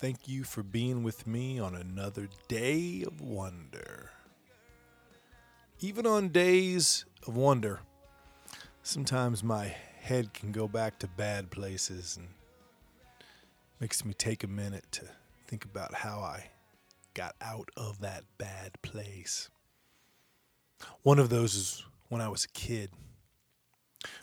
thank 0.00 0.26
you 0.26 0.44
for 0.44 0.62
being 0.62 1.02
with 1.02 1.26
me 1.26 1.58
on 1.58 1.74
another 1.74 2.26
day 2.48 3.04
of 3.06 3.20
wonder. 3.20 4.08
Even 5.80 6.06
on 6.06 6.30
days 6.30 7.04
of 7.26 7.36
wonder, 7.36 7.80
sometimes 8.82 9.44
my 9.44 9.66
head 10.00 10.32
can 10.32 10.52
go 10.52 10.66
back 10.66 10.98
to 10.98 11.06
bad 11.06 11.50
places 11.50 12.16
and 12.16 12.28
makes 13.78 14.02
me 14.02 14.14
take 14.14 14.42
a 14.42 14.46
minute 14.46 14.86
to 14.90 15.04
think 15.46 15.66
about 15.66 15.92
how 15.92 16.20
I 16.20 16.48
got 17.12 17.34
out 17.42 17.68
of 17.76 18.00
that 18.00 18.24
bad 18.38 18.80
place. 18.80 19.50
One 21.02 21.18
of 21.18 21.28
those 21.28 21.54
is 21.54 21.84
when 22.08 22.22
I 22.22 22.28
was 22.28 22.46
a 22.46 22.58
kid. 22.58 22.88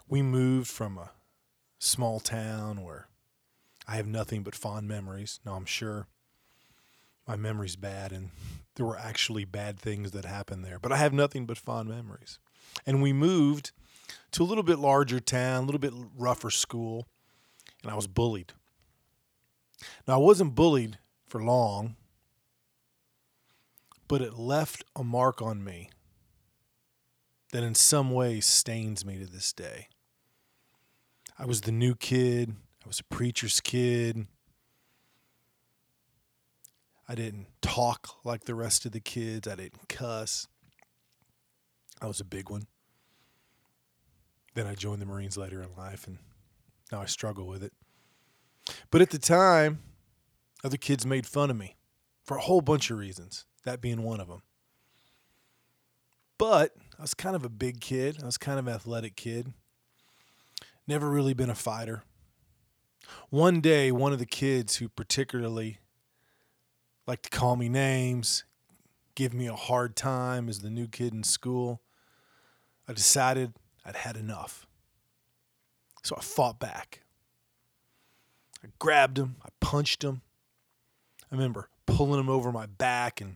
We 0.09 0.23
moved 0.23 0.69
from 0.69 0.97
a 0.97 1.11
small 1.77 2.19
town 2.19 2.83
where 2.83 3.09
I 3.87 3.95
have 3.95 4.07
nothing 4.07 4.43
but 4.43 4.55
fond 4.55 4.87
memories. 4.87 5.39
Now, 5.45 5.53
I'm 5.53 5.65
sure 5.65 6.07
my 7.27 7.35
memory's 7.35 7.75
bad 7.75 8.11
and 8.11 8.31
there 8.75 8.85
were 8.85 8.97
actually 8.97 9.45
bad 9.45 9.79
things 9.79 10.11
that 10.11 10.25
happened 10.25 10.63
there, 10.63 10.79
but 10.79 10.91
I 10.91 10.97
have 10.97 11.13
nothing 11.13 11.45
but 11.45 11.57
fond 11.57 11.89
memories. 11.89 12.39
And 12.85 13.01
we 13.01 13.13
moved 13.13 13.71
to 14.31 14.43
a 14.43 14.45
little 14.45 14.63
bit 14.63 14.79
larger 14.79 15.19
town, 15.19 15.63
a 15.63 15.65
little 15.65 15.79
bit 15.79 15.93
rougher 16.15 16.49
school, 16.51 17.07
and 17.81 17.91
I 17.91 17.95
was 17.95 18.07
bullied. 18.07 18.53
Now, 20.07 20.15
I 20.15 20.17
wasn't 20.17 20.55
bullied 20.55 20.97
for 21.27 21.43
long, 21.43 21.95
but 24.07 24.21
it 24.21 24.35
left 24.35 24.83
a 24.95 25.03
mark 25.03 25.41
on 25.41 25.63
me 25.63 25.89
that 27.51 27.63
in 27.63 27.75
some 27.75 28.11
ways 28.11 28.45
stains 28.45 29.05
me 29.05 29.17
to 29.19 29.25
this 29.25 29.53
day. 29.53 29.87
I 31.39 31.45
was 31.45 31.61
the 31.61 31.71
new 31.71 31.95
kid. 31.95 32.55
I 32.87 32.89
was 32.89 33.01
a 33.01 33.13
preacher's 33.13 33.59
kid. 33.59 34.27
I 37.05 37.15
didn't 37.15 37.47
talk 37.61 38.23
like 38.23 38.45
the 38.45 38.55
rest 38.55 38.85
of 38.85 38.93
the 38.93 39.01
kids. 39.01 39.45
I 39.45 39.55
didn't 39.55 39.89
cuss. 39.89 40.47
I 42.01 42.07
was 42.07 42.21
a 42.21 42.23
big 42.23 42.49
one. 42.49 42.67
Then 44.53 44.67
I 44.67 44.73
joined 44.73 45.01
the 45.01 45.05
Marines 45.05 45.35
later 45.35 45.61
in 45.61 45.75
life, 45.75 46.07
and 46.07 46.19
now 46.89 47.01
I 47.01 47.07
struggle 47.07 47.45
with 47.45 47.61
it. 47.61 47.73
But 48.89 49.01
at 49.01 49.09
the 49.09 49.19
time, 49.19 49.79
other 50.63 50.77
kids 50.77 51.05
made 51.05 51.27
fun 51.27 51.51
of 51.51 51.57
me 51.57 51.75
for 52.23 52.37
a 52.37 52.41
whole 52.41 52.61
bunch 52.61 52.89
of 52.89 52.97
reasons, 52.97 53.43
that 53.65 53.81
being 53.81 54.01
one 54.01 54.21
of 54.21 54.29
them. 54.29 54.43
But 56.37 56.71
I 56.97 57.01
was 57.01 57.13
kind 57.13 57.35
of 57.35 57.43
a 57.43 57.49
big 57.49 57.81
kid. 57.81 58.19
I 58.23 58.25
was 58.25 58.37
kind 58.37 58.57
of 58.57 58.65
an 58.65 58.73
athletic 58.73 59.17
kid. 59.17 59.51
Never 60.87 61.09
really 61.09 61.33
been 61.33 61.49
a 61.49 61.55
fighter. 61.55 62.03
One 63.29 63.59
day, 63.59 63.91
one 63.91 64.13
of 64.13 64.19
the 64.19 64.25
kids 64.25 64.77
who 64.77 64.87
particularly 64.87 65.79
liked 67.05 67.23
to 67.23 67.29
call 67.29 67.57
me 67.57 67.67
names, 67.67 68.45
give 69.15 69.33
me 69.33 69.47
a 69.47 69.55
hard 69.55 69.97
time 69.97 70.47
as 70.47 70.59
the 70.59 70.69
new 70.69 70.87
kid 70.87 71.13
in 71.13 71.23
school, 71.23 71.81
I 72.87 72.93
decided 72.93 73.53
I'd 73.85 73.97
had 73.97 74.15
enough. 74.15 74.65
So 76.03 76.15
I 76.17 76.21
fought 76.21 76.57
back. 76.57 77.03
I 78.63 78.69
grabbed 78.79 79.19
him, 79.19 79.35
I 79.43 79.49
punched 79.59 80.05
him. 80.05 80.21
I 81.29 81.35
remember 81.35 81.69
pulling 81.85 82.21
him 82.21 82.29
over 82.29 82.53
my 82.53 82.65
back 82.65 83.19
and 83.19 83.35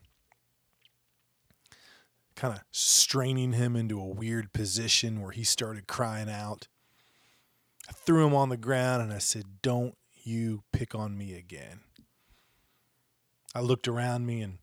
kind 2.37 2.53
of 2.53 2.61
straining 2.71 3.51
him 3.51 3.75
into 3.75 3.99
a 3.99 4.07
weird 4.07 4.53
position 4.53 5.21
where 5.21 5.31
he 5.31 5.43
started 5.43 5.85
crying 5.85 6.29
out. 6.29 6.69
I 7.91 7.93
threw 7.93 8.25
him 8.25 8.33
on 8.33 8.47
the 8.47 8.55
ground 8.55 9.03
and 9.03 9.11
I 9.11 9.17
said, 9.17 9.43
Don't 9.61 9.97
you 10.23 10.63
pick 10.71 10.95
on 10.95 11.17
me 11.17 11.33
again. 11.33 11.81
I 13.53 13.59
looked 13.59 13.85
around 13.85 14.25
me 14.25 14.41
and 14.41 14.59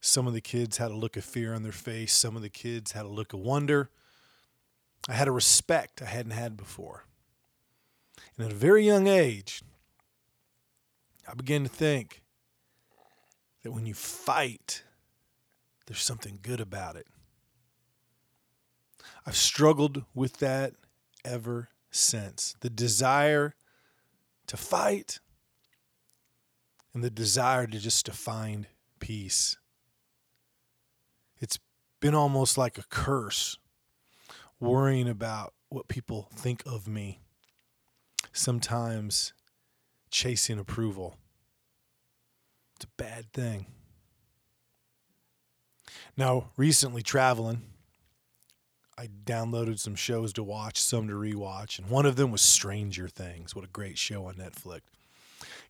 some 0.00 0.26
of 0.26 0.32
the 0.32 0.40
kids 0.40 0.78
had 0.78 0.90
a 0.90 0.96
look 0.96 1.16
of 1.16 1.24
fear 1.24 1.54
on 1.54 1.62
their 1.62 1.70
face. 1.70 2.12
Some 2.12 2.34
of 2.34 2.42
the 2.42 2.48
kids 2.48 2.90
had 2.90 3.04
a 3.04 3.08
look 3.08 3.32
of 3.32 3.38
wonder. 3.38 3.90
I 5.08 5.12
had 5.12 5.28
a 5.28 5.32
respect 5.32 6.02
I 6.02 6.06
hadn't 6.06 6.32
had 6.32 6.56
before. 6.56 7.04
And 8.36 8.46
at 8.46 8.52
a 8.52 8.56
very 8.56 8.84
young 8.84 9.06
age, 9.06 9.62
I 11.28 11.34
began 11.34 11.62
to 11.62 11.68
think 11.68 12.24
that 13.62 13.70
when 13.70 13.86
you 13.86 13.94
fight, 13.94 14.82
there's 15.86 16.02
something 16.02 16.40
good 16.42 16.60
about 16.60 16.96
it. 16.96 17.06
I've 19.24 19.36
struggled 19.36 20.02
with 20.16 20.38
that 20.38 20.74
ever 21.24 21.68
since. 21.96 22.56
The 22.60 22.70
desire 22.70 23.54
to 24.46 24.56
fight 24.56 25.20
and 26.94 27.02
the 27.02 27.10
desire 27.10 27.66
to 27.66 27.78
just 27.78 28.06
to 28.06 28.12
find 28.12 28.66
peace. 29.00 29.56
It's 31.38 31.58
been 32.00 32.14
almost 32.14 32.56
like 32.56 32.78
a 32.78 32.84
curse 32.88 33.58
worrying 34.60 35.08
about 35.08 35.52
what 35.68 35.88
people 35.88 36.28
think 36.32 36.62
of 36.64 36.88
me. 36.88 37.20
Sometimes 38.32 39.32
chasing 40.10 40.58
approval. 40.58 41.16
It's 42.76 42.84
a 42.84 43.02
bad 43.02 43.32
thing. 43.32 43.66
Now, 46.16 46.50
recently 46.56 47.02
traveling, 47.02 47.62
I 48.98 49.08
downloaded 49.26 49.78
some 49.78 49.94
shows 49.94 50.32
to 50.34 50.42
watch, 50.42 50.80
some 50.80 51.08
to 51.08 51.14
rewatch, 51.14 51.78
and 51.78 51.90
one 51.90 52.06
of 52.06 52.16
them 52.16 52.30
was 52.30 52.40
Stranger 52.40 53.08
Things. 53.08 53.54
What 53.54 53.64
a 53.64 53.68
great 53.68 53.98
show 53.98 54.26
on 54.26 54.34
Netflix. 54.34 54.80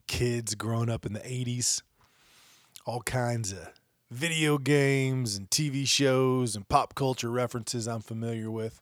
Kids 0.07 0.55
growing 0.55 0.89
up 0.89 1.05
in 1.05 1.11
the 1.11 1.19
80s, 1.19 1.81
all 2.85 3.01
kinds 3.01 3.51
of 3.51 3.69
video 4.09 4.57
games 4.57 5.35
and 5.35 5.49
TV 5.49 5.85
shows 5.85 6.55
and 6.55 6.69
pop 6.69 6.95
culture 6.95 7.29
references 7.29 7.85
I'm 7.85 7.99
familiar 7.99 8.49
with. 8.49 8.81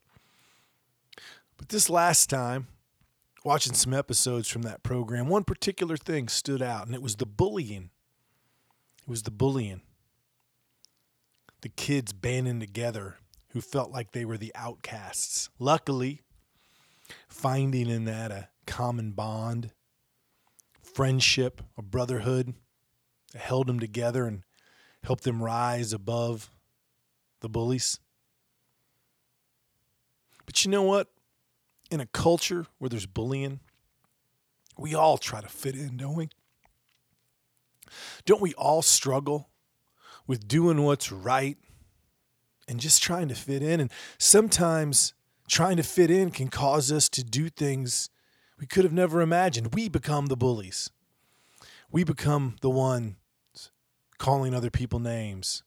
But 1.58 1.70
this 1.70 1.90
last 1.90 2.30
time, 2.30 2.68
watching 3.44 3.74
some 3.74 3.96
episodes 3.96 4.48
from 4.48 4.62
that 4.62 4.84
program, 4.84 5.28
one 5.28 5.44
particular 5.44 5.98
thing 5.98 6.28
stood 6.28 6.62
out, 6.62 6.86
and 6.86 6.94
it 6.94 7.02
was 7.02 7.16
the 7.16 7.26
bullying. 7.26 7.90
It 9.02 9.10
was 9.10 9.24
the 9.24 9.32
bullying 9.32 9.82
the 11.66 11.70
kids 11.70 12.14
banding 12.14 12.60
together 12.60 13.18
who 13.56 13.62
felt 13.62 13.90
like 13.90 14.12
they 14.12 14.26
were 14.26 14.38
the 14.38 14.52
outcasts. 14.54 15.50
Luckily, 15.60 16.20
finding 17.30 17.88
in 17.88 18.04
that 18.04 18.30
a 18.30 18.50
common 18.68 19.12
bond, 19.12 19.72
friendship, 20.84 21.62
a 21.78 21.82
brotherhood 21.82 22.54
held 23.34 23.68
them 23.68 23.80
together 23.80 24.26
and 24.26 24.44
helped 25.06 25.24
them 25.24 25.42
rise 25.42 25.94
above 25.94 26.50
the 27.40 27.48
bullies. 27.48 27.98
But 30.46 30.66
you 30.66 30.70
know 30.70 30.84
what? 30.84 31.08
In 31.90 32.02
a 32.02 32.08
culture 32.08 32.66
where 32.78 32.90
there's 32.90 33.06
bullying, 33.06 33.62
we 34.78 34.94
all 34.94 35.18
try 35.18 35.40
to 35.40 35.48
fit 35.48 35.76
in, 35.76 35.96
don't 35.96 36.18
we? 36.18 36.28
Don't 38.26 38.42
we 38.42 38.54
all 38.56 38.82
struggle 38.82 39.48
with 40.28 40.46
doing 40.46 40.84
what's 40.84 41.10
right 41.10 41.58
and 42.68 42.80
just 42.80 43.02
trying 43.02 43.28
to 43.28 43.36
fit 43.36 43.62
in. 43.62 43.80
And 43.80 43.92
sometimes 44.18 45.14
trying 45.48 45.78
to 45.78 45.84
fit 45.84 46.10
in 46.10 46.32
can 46.32 46.50
cause 46.50 46.92
us 46.92 47.10
to 47.10 47.24
do 47.24 47.50
things 47.50 48.10
we 48.60 48.66
could 48.66 48.84
have 48.84 48.94
never 48.94 49.22
imagined. 49.22 49.74
We 49.74 49.90
become 49.90 50.28
the 50.28 50.38
bullies. 50.38 50.90
We 51.92 52.04
become 52.04 52.56
the 52.62 52.70
ones 52.70 53.16
calling 54.18 54.54
other 54.54 54.70
people 54.70 55.00
names, 55.00 55.64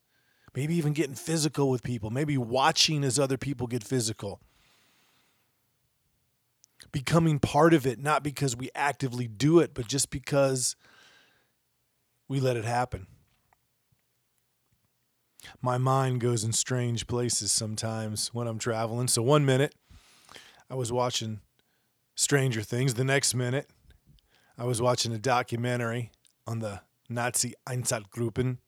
maybe 0.54 0.74
even 0.74 0.94
getting 0.94 1.14
physical 1.14 1.70
with 1.70 1.82
people, 1.82 2.10
maybe 2.10 2.38
watching 2.38 3.04
as 3.04 3.18
other 3.18 3.36
people 3.36 3.66
get 3.66 3.84
physical. 3.84 4.40
Becoming 6.90 7.38
part 7.38 7.74
of 7.74 7.86
it, 7.86 7.98
not 7.98 8.22
because 8.22 8.56
we 8.56 8.70
actively 8.74 9.28
do 9.28 9.60
it, 9.60 9.74
but 9.74 9.86
just 9.86 10.10
because 10.10 10.76
we 12.26 12.40
let 12.40 12.56
it 12.56 12.64
happen 12.64 13.06
my 15.60 15.78
mind 15.78 16.20
goes 16.20 16.44
in 16.44 16.52
strange 16.52 17.06
places 17.06 17.52
sometimes 17.52 18.28
when 18.34 18.46
I'm 18.46 18.58
traveling. 18.58 19.08
So 19.08 19.22
one 19.22 19.44
minute 19.44 19.74
I 20.70 20.74
was 20.74 20.92
watching 20.92 21.40
Stranger 22.14 22.62
Things, 22.62 22.94
the 22.94 23.04
next 23.04 23.34
minute 23.34 23.68
I 24.56 24.64
was 24.64 24.82
watching 24.82 25.12
a 25.12 25.18
documentary 25.18 26.10
on 26.46 26.58
the 26.58 26.80
Nazi 27.08 27.54
Einsatzgruppen 27.68 28.58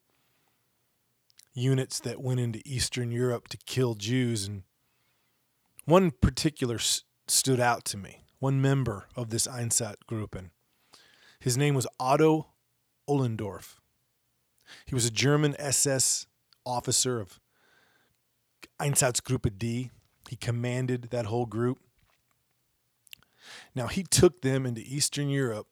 units 1.53 1.99
that 1.99 2.21
went 2.21 2.39
into 2.39 2.61
Eastern 2.65 3.11
Europe 3.11 3.47
to 3.49 3.57
kill 3.65 3.95
Jews, 3.95 4.47
and 4.47 4.63
one 5.85 6.11
particular 6.11 6.75
s- 6.75 7.03
stood 7.27 7.59
out 7.59 7.83
to 7.85 7.97
me. 7.97 8.23
One 8.39 8.61
member 8.61 9.07
of 9.15 9.29
this 9.29 9.47
Einsatzgruppen. 9.47 10.51
His 11.39 11.57
name 11.57 11.75
was 11.75 11.87
Otto 11.99 12.47
Ohlendorf. 13.09 13.75
He 14.85 14.95
was 14.95 15.05
a 15.05 15.11
German 15.11 15.55
SS 15.59 16.27
officer 16.71 17.19
of 17.19 17.39
Einsatzgruppe 18.79 19.57
D. 19.57 19.91
He 20.29 20.35
commanded 20.35 21.09
that 21.11 21.25
whole 21.25 21.45
group. 21.45 21.79
Now, 23.75 23.87
he 23.87 24.03
took 24.03 24.41
them 24.41 24.65
into 24.65 24.81
Eastern 24.81 25.29
Europe 25.29 25.67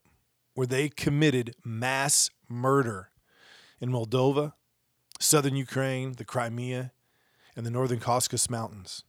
where 0.54 0.68
they 0.68 0.90
committed 0.90 1.56
mass 1.64 2.30
murder 2.50 3.10
in 3.80 3.90
Moldova, 3.90 4.54
southern 5.20 5.56
Ukraine, 5.56 6.14
the 6.14 6.26
Crimea, 6.26 6.92
and 7.56 7.66
the 7.66 7.72
northern 7.72 8.00
Caucasus 8.00 8.50
Mountains. 8.50 9.04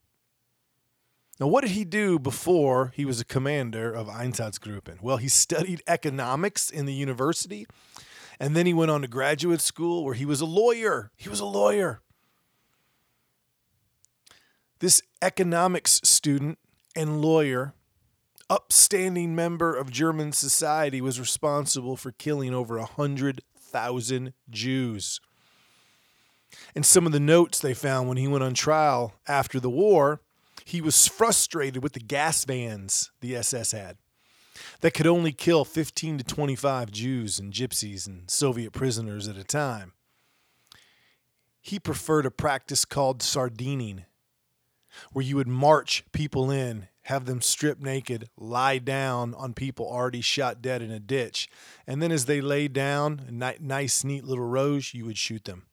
Now, 1.41 1.47
what 1.47 1.63
did 1.63 1.71
he 1.71 1.85
do 1.85 2.19
before 2.19 2.93
he 2.95 3.05
was 3.05 3.21
a 3.21 3.25
commander 3.25 3.93
of 3.93 4.09
Einsatzgruppen? 4.09 5.01
Well, 5.01 5.17
he 5.17 5.29
studied 5.29 5.83
economics 5.87 6.71
in 6.71 6.85
the 6.85 6.93
university, 6.93 7.67
and 8.41 8.57
then 8.57 8.65
he 8.65 8.73
went 8.73 8.91
on 8.91 9.03
to 9.03 9.09
graduate 9.09 9.61
school 9.61 10.03
where 10.03 10.15
he 10.15 10.25
was 10.25 10.41
a 10.41 10.47
lawyer. 10.47 11.11
He 11.17 11.29
was 11.29 11.41
a 11.41 11.45
lawyer. 11.45 12.01
This 14.79 15.03
economics 15.21 16.01
student 16.05 16.59
and 16.97 17.21
lawyer, 17.21 17.75
upstanding 18.49 19.35
member 19.35 19.77
of 19.77 19.91
German 19.91 20.33
society, 20.33 21.03
was 21.03 21.21
responsible 21.21 21.99
for 21.99 22.13
killing 22.13 22.55
over 22.55 22.79
a 22.79 22.85
100,000 22.85 24.33
Jews. 24.49 25.21
And 26.75 26.87
some 26.87 27.05
of 27.05 27.13
the 27.13 27.21
notes 27.21 27.59
they 27.59 27.75
found 27.75 28.09
when 28.09 28.17
he 28.17 28.27
went 28.27 28.43
on 28.43 28.55
trial 28.55 29.13
after 29.29 29.61
the 29.61 29.71
war, 29.71 30.23
he 30.65 30.81
was 30.81 31.07
frustrated 31.07 31.83
with 31.83 31.93
the 31.93 32.01
gas 32.01 32.47
vans 32.47 33.11
the 33.21 33.37
SS 33.37 33.73
had 33.73 33.99
that 34.81 34.95
could 34.95 35.07
only 35.07 35.33
kill 35.33 35.65
15 35.65 36.19
to 36.19 36.25
25 36.25 36.91
Jews 36.91 37.39
and 37.39 37.53
gypsies 37.53 38.07
and 38.07 38.31
Soviet 38.31 38.73
prisoners 38.73 39.29
at 39.29 39.37
a 39.37 39.45
time. 39.45 39.93
He 41.61 41.79
preferred 41.79 42.27
a 42.27 42.31
practice 42.31 42.85
called 42.85 43.23
sardining, 43.23 44.07
where 45.12 45.25
you 45.25 45.37
would 45.37 45.49
march 45.49 46.05
people 46.12 46.51
in, 46.51 46.89
have 47.03 47.27
them 47.27 47.41
strip 47.41 47.81
naked, 47.81 48.29
lie 48.37 48.79
down 48.79 49.35
on 49.35 49.53
people 49.55 49.87
already 49.87 50.21
shot 50.21 50.63
dead 50.63 50.83
in 50.83 50.91
a 50.91 51.01
ditch, 51.01 51.49
and 51.87 52.03
then 52.03 52.13
as 52.13 52.27
they 52.27 52.41
lay 52.41 52.69
down, 52.69 53.23
in 53.29 53.39
nice, 53.61 54.05
neat 54.05 54.25
little 54.25 54.47
rows, 54.47 54.95
you 54.95 55.05
would 55.05 55.19
shoot 55.19 55.45
them. 55.45 55.67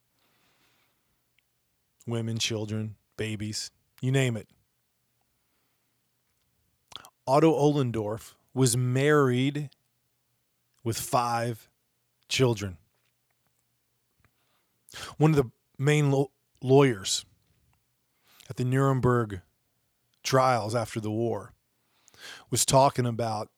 Women, 2.05 2.37
children, 2.37 2.95
babies, 3.17 3.71
you 4.01 4.11
name 4.11 4.37
it. 4.37 4.47
Otto 7.27 7.51
Ohlendorf 7.53 8.35
was 8.53 8.75
married 8.75 9.69
with 10.83 10.99
five 10.99 11.69
children. 12.29 12.77
One 15.17 15.31
of 15.31 15.37
the 15.37 15.51
main 15.77 16.11
lo- 16.11 16.31
lawyers 16.61 17.25
at 18.49 18.57
the 18.57 18.65
Nuremberg 18.65 19.41
trials 20.23 20.75
after 20.75 20.99
the 20.99 21.11
war 21.11 21.53
was 22.49 22.65
talking 22.65 23.05
about 23.05 23.49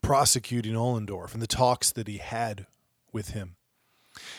prosecuting 0.00 0.74
Ohlendorf 0.74 1.32
and 1.32 1.42
the 1.42 1.46
talks 1.46 1.92
that 1.92 2.08
he 2.08 2.18
had 2.18 2.66
with 3.12 3.30
him. 3.30 3.56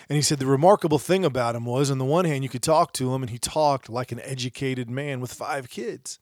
And 0.08 0.16
he 0.16 0.22
said 0.22 0.40
the 0.40 0.46
remarkable 0.46 1.00
thing 1.00 1.26
about 1.26 1.56
him 1.56 1.66
was, 1.66 1.90
on 1.90 1.98
the 1.98 2.06
one 2.06 2.26
hand, 2.26 2.44
you 2.44 2.50
could 2.50 2.62
talk 2.62 2.94
to 2.94 3.14
him, 3.14 3.24
and 3.24 3.30
he 3.30 3.40
talked 3.40 3.90
like 3.90 4.12
an 4.12 4.20
educated 4.20 4.90
man 4.90 5.20
with 5.20 5.34
five 5.34 5.70
kids. 5.70 6.20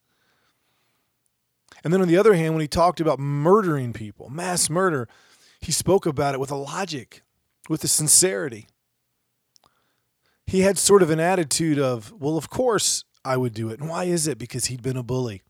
And 1.83 1.92
then 1.92 2.01
on 2.01 2.07
the 2.07 2.18
other 2.18 2.33
hand, 2.33 2.54
when 2.54 2.62
he 2.62 2.68
talked 2.68 3.00
about 3.00 3.19
murdering 3.19 3.94
people, 3.94 4.30
mass 4.30 4.69
murder, 4.69 5.07
he 5.60 5.72
spoke 5.72 6.06
about 6.06 6.33
it 6.33 6.39
with 6.39 6.51
a 6.51 6.56
logic, 6.56 7.24
with 7.69 7.83
a 7.83 7.88
sincerity. 7.88 8.68
He 10.45 10.62
had 10.62 10.78
sort 10.78 11.01
of 11.01 11.10
an 11.10 11.19
attitude 11.19 11.80
of, 11.80 12.12
well, 12.12 12.38
of 12.38 12.50
course 12.50 13.06
I 13.24 13.38
would 13.38 13.54
do 13.54 13.69
it. 13.69 13.80
And 13.80 13.89
why 13.89 14.06
is 14.06 14.28
it? 14.28 14.38
Because 14.38 14.66
he'd 14.66 14.81
been 14.81 14.98
a 14.98 15.04
bully. 15.04 15.44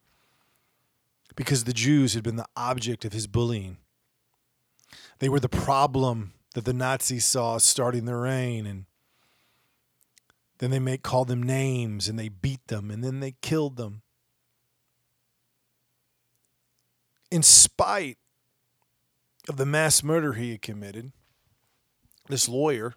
Because 1.36 1.63
the 1.63 1.74
Jews 1.74 2.13
had 2.13 2.24
been 2.24 2.36
the 2.36 2.48
object 2.56 3.06
of 3.06 3.13
his 3.13 3.25
bullying. 3.25 3.78
They 5.19 5.30
were 5.30 5.39
the 5.39 5.50
problem 5.50 6.33
that 6.54 6.66
the 6.66 6.74
Nazis 6.74 7.25
saw 7.25 7.57
starting 7.57 8.06
their 8.06 8.19
reign 8.19 8.66
and 8.66 8.86
then 10.57 10.69
they 10.69 10.80
make 10.80 11.01
call 11.01 11.25
them 11.25 11.42
names 11.42 12.07
and 12.07 12.19
they 12.19 12.30
beat 12.30 12.68
them 12.68 12.92
and 12.92 13.04
then 13.04 13.19
they 13.19 13.36
killed 13.42 13.78
them. 13.78 14.01
In 17.31 17.42
spite 17.42 18.18
of 19.50 19.57
the 19.57 19.66
mass 19.66 20.04
murder 20.04 20.33
he 20.33 20.51
had 20.51 20.62
committed, 20.62 21.12
this 22.28 22.48
lawyer, 22.48 22.94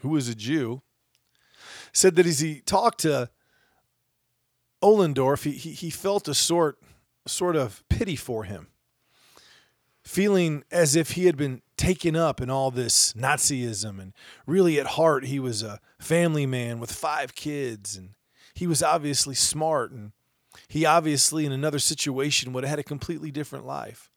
who 0.00 0.10
was 0.10 0.28
a 0.28 0.34
Jew, 0.34 0.82
said 1.92 2.16
that 2.16 2.26
as 2.26 2.40
he 2.40 2.60
talked 2.60 3.00
to 3.00 3.30
Ohlendorf, 4.82 5.44
he, 5.44 5.52
he, 5.52 5.70
he 5.70 5.90
felt 5.90 6.28
a 6.28 6.34
sort, 6.34 6.78
sort 7.26 7.56
of 7.56 7.82
pity 7.88 8.16
for 8.16 8.44
him, 8.44 8.68
feeling 10.02 10.64
as 10.70 10.94
if 10.94 11.12
he 11.12 11.24
had 11.24 11.36
been 11.36 11.62
taken 11.76 12.14
up 12.14 12.40
in 12.40 12.50
all 12.50 12.70
this 12.70 13.12
Nazism. 13.14 14.00
And 14.00 14.12
really, 14.46 14.78
at 14.78 14.86
heart, 14.86 15.24
he 15.24 15.40
was 15.40 15.62
a 15.62 15.80
family 15.98 16.46
man 16.46 16.78
with 16.78 16.92
five 16.92 17.34
kids, 17.34 17.96
and 17.96 18.10
he 18.54 18.66
was 18.66 18.82
obviously 18.82 19.34
smart 19.34 19.90
and 19.92 20.12
he 20.68 20.84
obviously, 20.84 21.44
in 21.44 21.52
another 21.52 21.78
situation, 21.78 22.52
would 22.52 22.64
have 22.64 22.70
had 22.70 22.78
a 22.78 22.84
completely 22.84 23.30
different 23.30 23.66
life. 23.66 24.10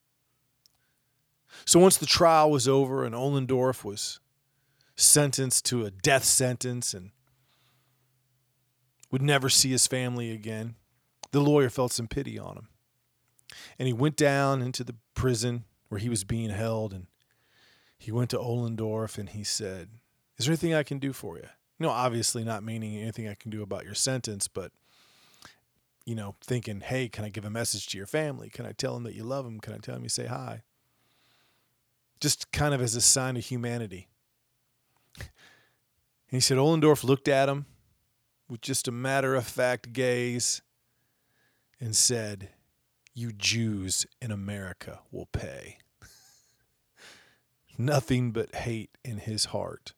So 1.66 1.80
once 1.80 1.98
the 1.98 2.06
trial 2.06 2.52
was 2.52 2.68
over 2.68 3.04
and 3.04 3.16
Ohlendorf 3.16 3.84
was 3.84 4.20
sentenced 4.96 5.66
to 5.66 5.86
a 5.86 5.92
death 5.92 6.24
sentence 6.24 6.94
and 6.94 7.12
would 9.12 9.22
never 9.22 9.50
see 9.50 9.70
his 9.72 9.88
family 9.88 10.32
again, 10.32 10.76
the 11.32 11.42
lawyer 11.42 11.70
felt 11.70 11.92
some 11.92 12.08
pity 12.08 12.38
on 12.38 12.58
him. 12.58 12.68
And 13.78 13.88
he 13.88 13.94
went 13.94 14.16
down 14.16 14.62
into 14.62 14.84
the 14.84 14.96
prison 15.16 15.66
where 15.90 16.00
he 16.00 16.10
was 16.10 16.24
being 16.24 16.50
held 16.50 16.94
and 16.94 17.08
he 17.98 18.12
went 18.12 18.30
to 18.30 18.38
Ohlendorf 18.38 19.18
and 19.18 19.30
he 19.30 19.44
said, 19.44 19.90
Is 20.38 20.46
there 20.46 20.54
anything 20.54 20.74
I 20.74 20.84
can 20.84 21.00
do 21.00 21.14
for 21.14 21.38
you? 21.38 21.48
No, 21.80 21.90
obviously 21.90 22.44
not 22.44 22.64
meaning 22.64 22.98
anything 22.98 23.28
I 23.28 23.36
can 23.36 23.52
do 23.52 23.62
about 23.62 23.86
your 23.86 23.96
sentence, 23.96 24.48
but 24.48 24.72
you 26.09 26.16
know, 26.16 26.33
thinking, 26.42 26.80
hey, 26.80 27.07
can 27.07 27.23
I 27.23 27.30
give 27.30 27.45
a 27.45 27.51
message 27.51 27.85
to 27.89 27.97
your 27.97 28.07
family? 28.07 28.49
Can 28.49 28.66
I 28.66 28.71
tell 28.71 28.95
them 28.95 29.04
that 29.04 29.13
you 29.13 29.23
love 29.23 29.45
them? 29.45 29.59
Can 29.59 29.75
I 29.75 29.78
tell 29.78 29.94
them 29.94 30.01
you 30.01 30.09
say 30.09 30.25
hi? 30.25 30.63
Just 32.19 32.51
kind 32.51 32.73
of 32.73 32.81
as 32.81 32.95
a 32.95 33.01
sign 33.01 33.37
of 33.37 33.45
humanity. 33.45 34.07
And 35.19 35.30
he 36.31 36.39
said, 36.39 36.57
Ohlendorf 36.57 37.04
looked 37.04 37.28
at 37.28 37.47
him 37.47 37.68
with 38.49 38.61
just 38.61 38.87
a 38.87 38.92
matter 38.92 39.35
of 39.35 39.45
fact 39.45 39.94
gaze 39.94 40.63
and 41.80 41.95
said, 41.95 42.49
You 43.13 43.31
Jews 43.31 44.07
in 44.19 44.31
America 44.31 45.01
will 45.11 45.28
pay. 45.28 45.78
Nothing 47.78 48.31
but 48.31 48.56
hate 48.56 48.97
in 49.06 49.19
his 49.19 49.45
heart. 49.45 49.94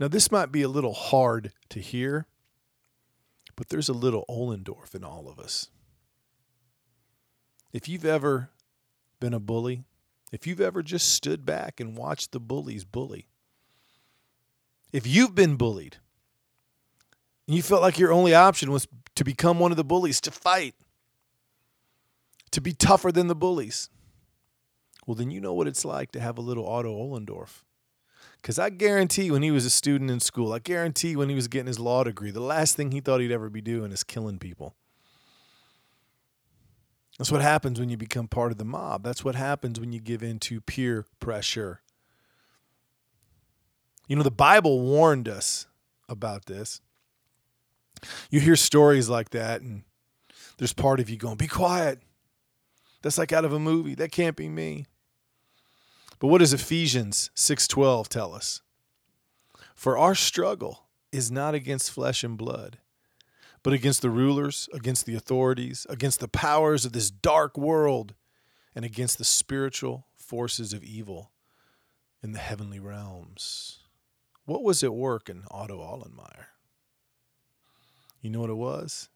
Now, 0.00 0.08
this 0.08 0.32
might 0.32 0.50
be 0.50 0.62
a 0.62 0.68
little 0.68 0.92
hard 0.92 1.52
to 1.68 1.78
hear 1.78 2.26
but 3.56 3.68
there's 3.68 3.88
a 3.88 3.94
little 3.94 4.24
Ohlendorf 4.28 4.94
in 4.94 5.04
all 5.04 5.28
of 5.28 5.38
us. 5.38 5.68
If 7.72 7.88
you've 7.88 8.04
ever 8.04 8.50
been 9.20 9.34
a 9.34 9.40
bully, 9.40 9.84
if 10.30 10.46
you've 10.46 10.60
ever 10.60 10.82
just 10.82 11.12
stood 11.12 11.44
back 11.44 11.80
and 11.80 11.96
watched 11.96 12.32
the 12.32 12.40
bullies 12.40 12.84
bully, 12.84 13.28
if 14.92 15.06
you've 15.06 15.34
been 15.34 15.56
bullied 15.56 15.96
and 17.46 17.56
you 17.56 17.62
felt 17.62 17.82
like 17.82 17.98
your 17.98 18.12
only 18.12 18.34
option 18.34 18.70
was 18.70 18.86
to 19.14 19.24
become 19.24 19.58
one 19.58 19.70
of 19.70 19.76
the 19.76 19.84
bullies, 19.84 20.20
to 20.22 20.30
fight, 20.30 20.74
to 22.50 22.60
be 22.60 22.72
tougher 22.72 23.12
than 23.12 23.28
the 23.28 23.34
bullies, 23.34 23.88
well, 25.06 25.14
then 25.14 25.30
you 25.30 25.40
know 25.40 25.54
what 25.54 25.66
it's 25.66 25.84
like 25.84 26.12
to 26.12 26.20
have 26.20 26.38
a 26.38 26.42
little 26.42 26.66
Otto 26.66 26.94
Ohlendorf 26.94 27.64
because 28.42 28.58
I 28.58 28.70
guarantee 28.70 29.30
when 29.30 29.42
he 29.42 29.52
was 29.52 29.64
a 29.64 29.70
student 29.70 30.10
in 30.10 30.18
school, 30.18 30.52
I 30.52 30.58
guarantee 30.58 31.14
when 31.14 31.28
he 31.28 31.34
was 31.36 31.46
getting 31.46 31.68
his 31.68 31.78
law 31.78 32.02
degree, 32.02 32.32
the 32.32 32.40
last 32.40 32.74
thing 32.74 32.90
he 32.90 33.00
thought 33.00 33.20
he'd 33.20 33.30
ever 33.30 33.48
be 33.48 33.60
doing 33.60 33.92
is 33.92 34.02
killing 34.02 34.40
people. 34.40 34.74
That's 37.18 37.30
what 37.30 37.40
happens 37.40 37.78
when 37.78 37.88
you 37.88 37.96
become 37.96 38.26
part 38.26 38.50
of 38.50 38.58
the 38.58 38.64
mob. 38.64 39.04
That's 39.04 39.24
what 39.24 39.36
happens 39.36 39.78
when 39.78 39.92
you 39.92 40.00
give 40.00 40.24
in 40.24 40.40
to 40.40 40.60
peer 40.60 41.06
pressure. 41.20 41.82
You 44.08 44.16
know, 44.16 44.24
the 44.24 44.30
Bible 44.32 44.80
warned 44.80 45.28
us 45.28 45.66
about 46.08 46.46
this. 46.46 46.80
You 48.28 48.40
hear 48.40 48.56
stories 48.56 49.08
like 49.08 49.30
that, 49.30 49.60
and 49.60 49.84
there's 50.58 50.72
part 50.72 50.98
of 50.98 51.08
you 51.08 51.16
going, 51.16 51.36
Be 51.36 51.46
quiet. 51.46 52.00
That's 53.02 53.18
like 53.18 53.32
out 53.32 53.44
of 53.44 53.52
a 53.52 53.60
movie. 53.60 53.94
That 53.94 54.10
can't 54.10 54.34
be 54.34 54.48
me. 54.48 54.86
But 56.22 56.28
what 56.28 56.38
does 56.38 56.52
Ephesians 56.52 57.32
6:12 57.34 58.08
tell 58.08 58.32
us? 58.32 58.62
For 59.74 59.98
our 59.98 60.14
struggle 60.14 60.86
is 61.10 61.32
not 61.32 61.52
against 61.52 61.90
flesh 61.90 62.22
and 62.22 62.38
blood, 62.38 62.78
but 63.64 63.72
against 63.72 64.02
the 64.02 64.10
rulers, 64.10 64.68
against 64.72 65.04
the 65.04 65.16
authorities, 65.16 65.84
against 65.88 66.20
the 66.20 66.28
powers 66.28 66.84
of 66.84 66.92
this 66.92 67.10
dark 67.10 67.58
world, 67.58 68.14
and 68.72 68.84
against 68.84 69.18
the 69.18 69.24
spiritual 69.24 70.06
forces 70.14 70.72
of 70.72 70.84
evil 70.84 71.32
in 72.22 72.30
the 72.30 72.38
heavenly 72.38 72.78
realms. 72.78 73.80
What 74.44 74.62
was 74.62 74.84
at 74.84 74.94
work 74.94 75.28
in 75.28 75.42
Otto 75.50 75.80
Allenmeyer? 75.80 76.50
You 78.20 78.30
know 78.30 78.42
what 78.42 78.48
it 78.48 78.54
was? 78.54 79.08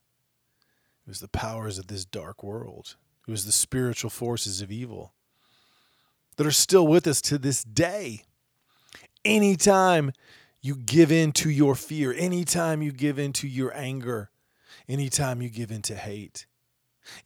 It 1.07 1.11
was 1.11 1.21
the 1.21 1.29
powers 1.29 1.79
of 1.79 1.87
this 1.87 2.05
dark 2.05 2.43
world. 2.43 2.97
It 3.29 3.31
was 3.31 3.45
the 3.45 3.53
spiritual 3.53 4.11
forces 4.11 4.61
of 4.61 4.73
evil 4.73 5.15
that 6.37 6.47
are 6.47 6.53
still 6.53 6.87
with 6.87 7.07
us 7.07 7.21
to 7.23 7.39
this 7.39 7.65
day. 7.65 8.23
Anytime 9.25 10.13
you 10.61 10.77
give 10.77 11.11
in 11.11 11.33
to 11.33 11.51
your 11.51 11.75
fear, 11.75 12.13
anytime 12.13 12.83
you 12.83 12.93
give 12.93 13.19
in 13.19 13.33
to 13.35 13.49
your 13.49 13.77
anger, 13.77 14.31
anytime 14.89 15.43
you 15.43 15.49
give 15.49 15.71
in 15.71 15.83
to 15.83 15.95
hate, 15.95 16.47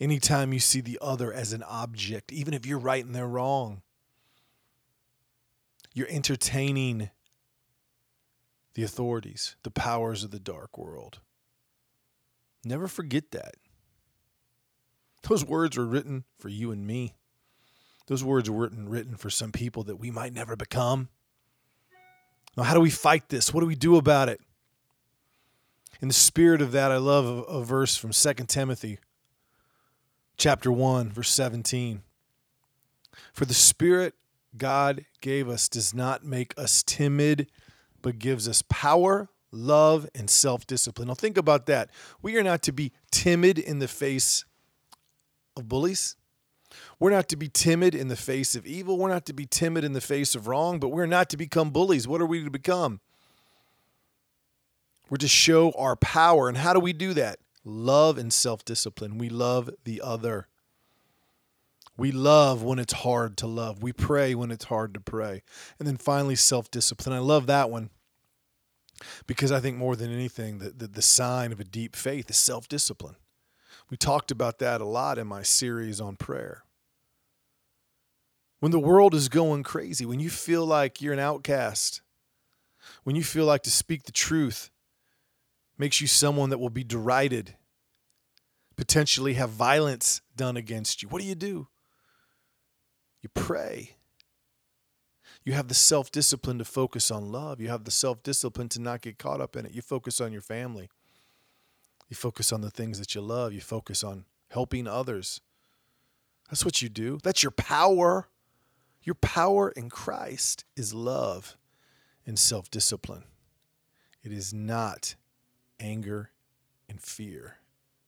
anytime 0.00 0.52
you 0.52 0.60
see 0.60 0.80
the 0.80 0.98
other 1.00 1.32
as 1.32 1.52
an 1.52 1.62
object, 1.62 2.32
even 2.32 2.54
if 2.54 2.64
you're 2.64 2.78
right 2.78 3.04
and 3.04 3.14
they're 3.14 3.26
wrong, 3.26 3.82
you're 5.92 6.08
entertaining 6.08 7.10
the 8.74 8.82
authorities, 8.82 9.56
the 9.62 9.70
powers 9.70 10.22
of 10.22 10.30
the 10.30 10.38
dark 10.38 10.78
world. 10.78 11.20
Never 12.64 12.88
forget 12.88 13.30
that. 13.32 13.54
Those 15.28 15.44
words 15.44 15.76
were 15.76 15.86
written 15.86 16.24
for 16.38 16.48
you 16.48 16.70
and 16.70 16.86
me. 16.86 17.14
Those 18.10 18.24
words 18.24 18.50
were 18.50 18.62
written, 18.62 18.88
written 18.88 19.14
for 19.14 19.30
some 19.30 19.52
people 19.52 19.84
that 19.84 19.94
we 19.94 20.10
might 20.10 20.32
never 20.32 20.56
become. 20.56 21.10
Now, 22.56 22.64
how 22.64 22.74
do 22.74 22.80
we 22.80 22.90
fight 22.90 23.28
this? 23.28 23.54
What 23.54 23.60
do 23.60 23.68
we 23.68 23.76
do 23.76 23.94
about 23.94 24.28
it? 24.28 24.40
In 26.02 26.08
the 26.08 26.14
spirit 26.14 26.60
of 26.60 26.72
that, 26.72 26.90
I 26.90 26.96
love 26.96 27.24
a, 27.24 27.42
a 27.42 27.62
verse 27.62 27.96
from 27.96 28.10
2 28.10 28.34
Timothy 28.48 28.98
chapter 30.36 30.72
1, 30.72 31.12
verse 31.12 31.30
17. 31.30 32.02
For 33.32 33.44
the 33.44 33.54
spirit 33.54 34.14
God 34.56 35.04
gave 35.20 35.48
us 35.48 35.68
does 35.68 35.94
not 35.94 36.24
make 36.24 36.52
us 36.58 36.82
timid, 36.82 37.48
but 38.02 38.18
gives 38.18 38.48
us 38.48 38.64
power, 38.68 39.28
love, 39.52 40.08
and 40.16 40.28
self 40.28 40.66
discipline. 40.66 41.06
Now, 41.06 41.14
think 41.14 41.36
about 41.36 41.66
that. 41.66 41.90
We 42.22 42.36
are 42.38 42.42
not 42.42 42.62
to 42.62 42.72
be 42.72 42.90
timid 43.12 43.56
in 43.56 43.78
the 43.78 43.86
face 43.86 44.44
of 45.56 45.68
bullies. 45.68 46.16
We're 47.00 47.10
not 47.10 47.28
to 47.30 47.36
be 47.36 47.48
timid 47.48 47.94
in 47.94 48.08
the 48.08 48.16
face 48.16 48.54
of 48.54 48.66
evil. 48.66 48.98
We're 48.98 49.08
not 49.08 49.24
to 49.26 49.32
be 49.32 49.46
timid 49.46 49.84
in 49.84 49.94
the 49.94 50.02
face 50.02 50.34
of 50.34 50.46
wrong, 50.46 50.78
but 50.78 50.90
we're 50.90 51.06
not 51.06 51.30
to 51.30 51.38
become 51.38 51.70
bullies. 51.70 52.06
What 52.06 52.20
are 52.20 52.26
we 52.26 52.44
to 52.44 52.50
become? 52.50 53.00
We're 55.08 55.16
to 55.16 55.28
show 55.28 55.72
our 55.72 55.96
power. 55.96 56.46
And 56.46 56.58
how 56.58 56.74
do 56.74 56.78
we 56.78 56.92
do 56.92 57.14
that? 57.14 57.40
Love 57.64 58.18
and 58.18 58.30
self 58.30 58.64
discipline. 58.66 59.16
We 59.16 59.30
love 59.30 59.70
the 59.84 60.02
other. 60.02 60.46
We 61.96 62.12
love 62.12 62.62
when 62.62 62.78
it's 62.78 62.92
hard 62.92 63.36
to 63.38 63.46
love. 63.46 63.82
We 63.82 63.92
pray 63.92 64.34
when 64.34 64.50
it's 64.50 64.66
hard 64.66 64.94
to 64.94 65.00
pray. 65.00 65.42
And 65.78 65.88
then 65.88 65.96
finally, 65.96 66.36
self 66.36 66.70
discipline. 66.70 67.16
I 67.16 67.18
love 67.18 67.46
that 67.46 67.70
one 67.70 67.88
because 69.26 69.50
I 69.50 69.60
think 69.60 69.78
more 69.78 69.96
than 69.96 70.12
anything, 70.12 70.58
the, 70.58 70.70
the, 70.70 70.86
the 70.86 71.02
sign 71.02 71.50
of 71.50 71.60
a 71.60 71.64
deep 71.64 71.96
faith 71.96 72.28
is 72.28 72.36
self 72.36 72.68
discipline. 72.68 73.16
We 73.88 73.96
talked 73.96 74.30
about 74.30 74.58
that 74.58 74.82
a 74.82 74.86
lot 74.86 75.18
in 75.18 75.26
my 75.26 75.42
series 75.42 76.00
on 76.00 76.16
prayer. 76.16 76.62
When 78.60 78.72
the 78.72 78.78
world 78.78 79.14
is 79.14 79.28
going 79.28 79.62
crazy, 79.62 80.04
when 80.04 80.20
you 80.20 80.30
feel 80.30 80.64
like 80.64 81.00
you're 81.00 81.14
an 81.14 81.18
outcast, 81.18 82.02
when 83.04 83.16
you 83.16 83.24
feel 83.24 83.46
like 83.46 83.62
to 83.62 83.70
speak 83.70 84.04
the 84.04 84.12
truth 84.12 84.70
makes 85.78 86.00
you 86.00 86.06
someone 86.06 86.50
that 86.50 86.58
will 86.58 86.70
be 86.70 86.84
derided, 86.84 87.56
potentially 88.76 89.34
have 89.34 89.50
violence 89.50 90.20
done 90.36 90.56
against 90.56 91.02
you, 91.02 91.08
what 91.08 91.22
do 91.22 91.26
you 91.26 91.34
do? 91.34 91.68
You 93.22 93.30
pray. 93.34 93.96
You 95.44 95.54
have 95.54 95.68
the 95.68 95.74
self 95.74 96.12
discipline 96.12 96.58
to 96.58 96.64
focus 96.64 97.10
on 97.10 97.32
love. 97.32 97.60
You 97.60 97.68
have 97.68 97.84
the 97.84 97.90
self 97.90 98.22
discipline 98.22 98.68
to 98.70 98.80
not 98.80 99.00
get 99.00 99.18
caught 99.18 99.40
up 99.40 99.56
in 99.56 99.64
it. 99.64 99.74
You 99.74 99.80
focus 99.82 100.20
on 100.20 100.32
your 100.32 100.42
family. 100.42 100.90
You 102.10 102.16
focus 102.16 102.52
on 102.52 102.60
the 102.60 102.70
things 102.70 102.98
that 102.98 103.14
you 103.14 103.20
love. 103.20 103.52
You 103.52 103.60
focus 103.60 104.04
on 104.04 104.26
helping 104.50 104.86
others. 104.86 105.40
That's 106.50 106.64
what 106.64 106.82
you 106.82 106.88
do. 106.88 107.18
That's 107.22 107.42
your 107.42 107.52
power. 107.52 108.28
Your 109.02 109.14
power 109.14 109.70
in 109.70 109.88
Christ 109.88 110.64
is 110.76 110.92
love 110.92 111.56
and 112.26 112.38
self 112.38 112.70
discipline. 112.70 113.24
It 114.22 114.32
is 114.32 114.52
not 114.52 115.14
anger 115.78 116.30
and 116.88 117.00
fear. 117.00 117.56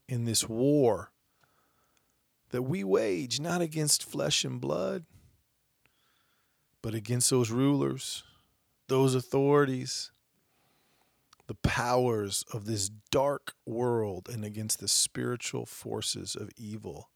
In 0.08 0.24
this 0.24 0.46
war 0.46 1.10
that 2.50 2.62
we 2.62 2.84
wage, 2.84 3.40
not 3.40 3.62
against 3.62 4.04
flesh 4.04 4.44
and 4.44 4.60
blood, 4.60 5.04
but 6.82 6.94
against 6.94 7.30
those 7.30 7.50
rulers, 7.50 8.24
those 8.88 9.14
authorities, 9.14 10.10
the 11.46 11.54
powers 11.54 12.44
of 12.52 12.66
this 12.66 12.90
dark 13.10 13.54
world, 13.64 14.28
and 14.30 14.44
against 14.44 14.80
the 14.80 14.88
spiritual 14.88 15.64
forces 15.64 16.34
of 16.34 16.50
evil 16.58 17.08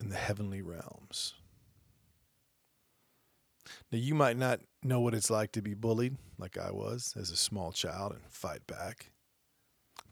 in 0.00 0.08
the 0.08 0.16
heavenly 0.16 0.62
realms. 0.62 1.34
Now, 3.90 3.98
you 3.98 4.14
might 4.14 4.36
not 4.36 4.60
know 4.82 5.00
what 5.00 5.14
it's 5.14 5.30
like 5.30 5.52
to 5.52 5.62
be 5.62 5.74
bullied, 5.74 6.16
like 6.38 6.58
I 6.58 6.70
was 6.70 7.14
as 7.18 7.30
a 7.30 7.36
small 7.36 7.72
child, 7.72 8.12
and 8.12 8.22
fight 8.28 8.66
back. 8.66 9.10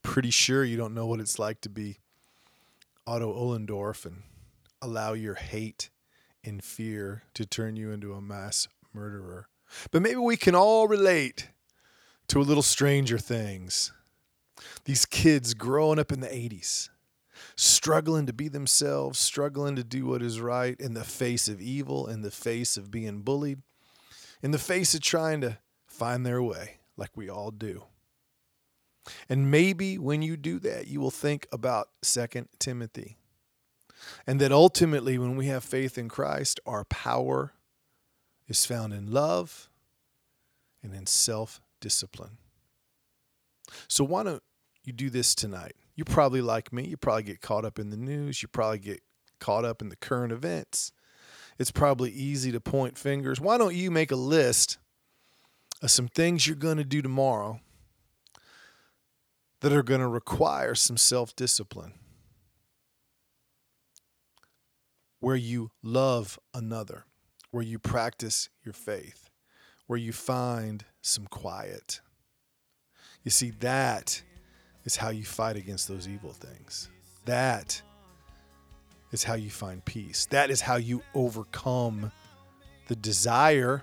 Pretty 0.02 0.30
sure 0.30 0.64
you 0.64 0.76
don't 0.76 0.94
know 0.94 1.06
what 1.06 1.20
it's 1.20 1.38
like 1.38 1.60
to 1.62 1.68
be 1.68 1.98
Otto 3.06 3.32
Ohlendorf 3.32 4.04
and 4.04 4.22
allow 4.82 5.12
your 5.12 5.34
hate 5.34 5.90
and 6.42 6.62
fear 6.62 7.22
to 7.34 7.46
turn 7.46 7.76
you 7.76 7.90
into 7.90 8.12
a 8.12 8.20
mass 8.20 8.68
murderer. 8.92 9.48
But 9.90 10.02
maybe 10.02 10.16
we 10.16 10.36
can 10.36 10.54
all 10.54 10.88
relate 10.88 11.48
to 12.28 12.40
a 12.40 12.42
little 12.42 12.62
Stranger 12.62 13.18
Things. 13.18 13.92
These 14.84 15.06
kids 15.06 15.54
growing 15.54 15.98
up 15.98 16.12
in 16.12 16.20
the 16.20 16.28
80s, 16.28 16.90
struggling 17.56 18.26
to 18.26 18.32
be 18.32 18.48
themselves, 18.48 19.18
struggling 19.18 19.76
to 19.76 19.84
do 19.84 20.06
what 20.06 20.22
is 20.22 20.40
right 20.40 20.78
in 20.80 20.94
the 20.94 21.04
face 21.04 21.48
of 21.48 21.60
evil, 21.60 22.06
in 22.06 22.22
the 22.22 22.30
face 22.30 22.76
of 22.76 22.90
being 22.90 23.20
bullied, 23.20 23.62
in 24.42 24.50
the 24.50 24.58
face 24.58 24.94
of 24.94 25.00
trying 25.00 25.40
to 25.40 25.58
find 25.86 26.24
their 26.24 26.42
way, 26.42 26.78
like 26.96 27.16
we 27.16 27.28
all 27.28 27.50
do. 27.50 27.84
And 29.28 29.50
maybe 29.50 29.98
when 29.98 30.22
you 30.22 30.36
do 30.36 30.58
that, 30.60 30.86
you 30.86 31.00
will 31.00 31.10
think 31.10 31.46
about 31.52 31.88
Second 32.02 32.48
Timothy. 32.58 33.16
And 34.26 34.40
that 34.40 34.52
ultimately, 34.52 35.18
when 35.18 35.36
we 35.36 35.46
have 35.46 35.64
faith 35.64 35.96
in 35.96 36.08
Christ, 36.08 36.60
our 36.66 36.84
power 36.84 37.52
is 38.48 38.66
found 38.66 38.92
in 38.92 39.10
love 39.10 39.68
and 40.82 40.94
in 40.94 41.06
self 41.06 41.60
discipline. 41.80 42.38
So, 43.88 44.04
why 44.04 44.22
don't 44.24 44.42
you 44.86 44.92
do 44.92 45.10
this 45.10 45.34
tonight? 45.34 45.74
You 45.96 46.04
probably, 46.04 46.40
like 46.40 46.72
me, 46.72 46.86
you 46.86 46.96
probably 46.96 47.22
get 47.22 47.40
caught 47.40 47.64
up 47.64 47.78
in 47.78 47.90
the 47.90 47.96
news, 47.96 48.42
you 48.42 48.48
probably 48.48 48.78
get 48.78 49.00
caught 49.40 49.64
up 49.64 49.82
in 49.82 49.88
the 49.88 49.96
current 49.96 50.32
events. 50.32 50.92
It's 51.58 51.70
probably 51.70 52.10
easy 52.10 52.50
to 52.52 52.60
point 52.60 52.98
fingers. 52.98 53.40
Why 53.40 53.58
don't 53.58 53.74
you 53.74 53.90
make 53.90 54.10
a 54.10 54.16
list 54.16 54.78
of 55.82 55.90
some 55.90 56.08
things 56.08 56.46
you're 56.46 56.56
going 56.56 56.78
to 56.78 56.84
do 56.84 57.02
tomorrow 57.02 57.60
that 59.60 59.72
are 59.72 59.82
going 59.82 60.00
to 60.00 60.08
require 60.08 60.74
some 60.74 60.96
self 60.96 61.36
discipline? 61.36 61.92
Where 65.20 65.36
you 65.36 65.70
love 65.82 66.38
another, 66.52 67.04
where 67.50 67.62
you 67.62 67.78
practice 67.78 68.48
your 68.64 68.74
faith, 68.74 69.30
where 69.86 69.98
you 69.98 70.12
find 70.12 70.84
some 71.00 71.26
quiet. 71.26 72.00
You 73.22 73.30
see, 73.30 73.50
that 73.50 74.22
is 74.84 74.96
how 74.96 75.10
you 75.10 75.24
fight 75.24 75.56
against 75.56 75.88
those 75.88 76.08
evil 76.08 76.32
things. 76.32 76.88
That 77.24 77.80
is 79.12 79.24
how 79.24 79.34
you 79.34 79.50
find 79.50 79.84
peace. 79.84 80.26
That 80.26 80.50
is 80.50 80.60
how 80.60 80.76
you 80.76 81.02
overcome 81.14 82.12
the 82.88 82.96
desire 82.96 83.82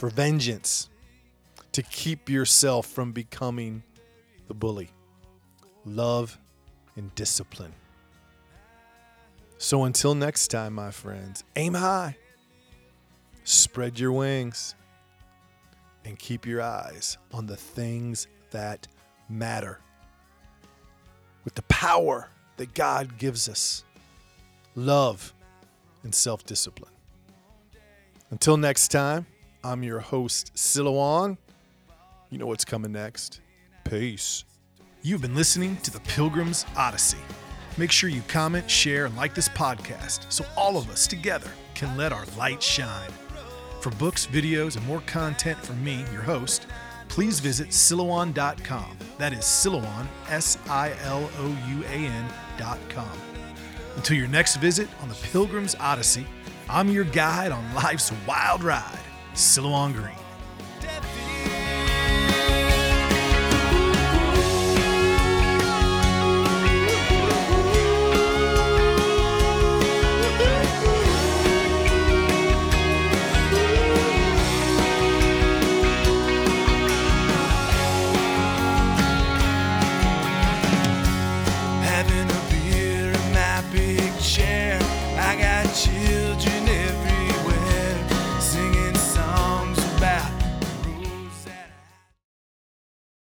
for 0.00 0.08
vengeance, 0.08 0.88
to 1.72 1.82
keep 1.82 2.30
yourself 2.30 2.86
from 2.86 3.12
becoming 3.12 3.82
the 4.48 4.54
bully. 4.54 4.88
Love 5.84 6.38
and 6.96 7.14
discipline. 7.14 7.74
So 9.58 9.84
until 9.84 10.14
next 10.14 10.48
time, 10.48 10.72
my 10.72 10.90
friends, 10.90 11.44
aim 11.54 11.74
high, 11.74 12.16
spread 13.44 13.98
your 13.98 14.12
wings, 14.12 14.74
and 16.06 16.18
keep 16.18 16.46
your 16.46 16.62
eyes 16.62 17.18
on 17.30 17.44
the 17.44 17.56
things 17.56 18.26
that 18.52 18.88
matter. 19.30 19.80
With 21.44 21.54
the 21.54 21.62
power 21.62 22.28
that 22.56 22.74
God 22.74 23.16
gives 23.16 23.48
us 23.48 23.84
love 24.74 25.32
and 26.02 26.14
self 26.14 26.44
discipline. 26.44 26.92
Until 28.30 28.56
next 28.56 28.88
time, 28.88 29.26
I'm 29.64 29.82
your 29.82 30.00
host, 30.00 30.52
Silouan. 30.54 31.36
You 32.30 32.38
know 32.38 32.46
what's 32.46 32.64
coming 32.64 32.92
next. 32.92 33.40
Peace. 33.84 34.44
You've 35.02 35.22
been 35.22 35.34
listening 35.34 35.76
to 35.78 35.90
the 35.90 36.00
Pilgrim's 36.00 36.66
Odyssey. 36.76 37.18
Make 37.76 37.90
sure 37.90 38.10
you 38.10 38.22
comment, 38.28 38.70
share, 38.70 39.06
and 39.06 39.16
like 39.16 39.34
this 39.34 39.48
podcast 39.48 40.30
so 40.30 40.44
all 40.56 40.76
of 40.76 40.90
us 40.90 41.06
together 41.06 41.50
can 41.74 41.96
let 41.96 42.12
our 42.12 42.24
light 42.36 42.62
shine. 42.62 43.10
For 43.80 43.90
books, 43.92 44.26
videos, 44.26 44.76
and 44.76 44.86
more 44.86 45.00
content 45.06 45.58
from 45.58 45.82
me, 45.82 46.04
your 46.12 46.22
host, 46.22 46.66
please 47.10 47.40
visit 47.40 47.68
Silouan.com. 47.68 48.96
That 49.18 49.34
is 49.34 49.40
Silouan, 49.40 50.06
S 50.28 50.56
I 50.68 50.94
L 51.02 51.28
O 51.38 51.46
U 51.68 51.84
A 51.84 52.08
N.com. 52.08 53.18
Until 53.96 54.16
your 54.16 54.28
next 54.28 54.56
visit 54.56 54.88
on 55.02 55.08
the 55.08 55.16
Pilgrim's 55.16 55.74
Odyssey, 55.74 56.26
I'm 56.70 56.88
your 56.88 57.04
guide 57.04 57.52
on 57.52 57.74
life's 57.74 58.12
wild 58.26 58.62
ride, 58.62 58.98
Silouan 59.34 59.92
Green. 59.92 60.29